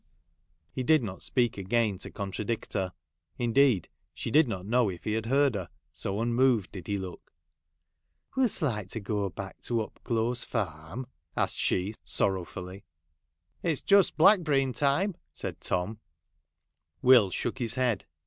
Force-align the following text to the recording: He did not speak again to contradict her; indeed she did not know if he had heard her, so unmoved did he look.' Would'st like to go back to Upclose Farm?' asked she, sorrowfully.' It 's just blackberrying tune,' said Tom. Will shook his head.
He 0.73 0.81
did 0.81 1.03
not 1.03 1.21
speak 1.21 1.59
again 1.59 1.99
to 1.99 2.09
contradict 2.09 2.73
her; 2.73 2.91
indeed 3.37 3.87
she 4.15 4.31
did 4.31 4.47
not 4.47 4.65
know 4.65 4.89
if 4.89 5.03
he 5.03 5.13
had 5.13 5.27
heard 5.27 5.53
her, 5.53 5.69
so 5.93 6.19
unmoved 6.21 6.71
did 6.71 6.87
he 6.87 6.97
look.' 6.97 7.31
Would'st 8.35 8.63
like 8.63 8.89
to 8.93 8.99
go 8.99 9.29
back 9.29 9.59
to 9.65 9.83
Upclose 9.83 10.43
Farm?' 10.43 11.05
asked 11.37 11.59
she, 11.59 11.93
sorrowfully.' 12.03 12.83
It 13.61 13.77
's 13.77 13.83
just 13.83 14.17
blackberrying 14.17 14.73
tune,' 14.75 15.17
said 15.33 15.61
Tom. 15.61 15.99
Will 17.03 17.29
shook 17.29 17.59
his 17.59 17.75
head. 17.75 18.07